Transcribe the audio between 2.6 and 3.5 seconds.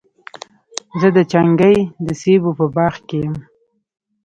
باغ کي یم.